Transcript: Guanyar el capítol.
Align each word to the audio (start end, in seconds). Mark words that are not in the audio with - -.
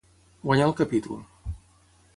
Guanyar 0.45 0.65
el 0.69 0.73
capítol. 0.79 1.21